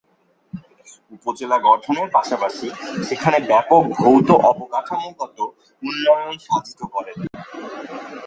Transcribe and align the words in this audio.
উপজেলা 1.11 1.57
গঠনের 1.67 2.07
পাশাপাশি 2.15 2.67
সেখানে 3.07 3.37
ব্যাপক 3.49 3.81
ভৌত 3.97 4.29
অবকাঠামোগত 4.49 5.37
উন্নয়ন 5.83 6.35
সাধিত 6.45 6.79
করেন। 6.93 7.17